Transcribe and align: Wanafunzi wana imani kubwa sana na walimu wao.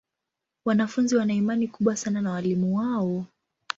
Wanafunzi 0.65 1.15
wana 1.15 1.33
imani 1.33 1.67
kubwa 1.67 1.95
sana 1.95 2.21
na 2.21 2.31
walimu 2.31 2.75
wao. 2.77 3.25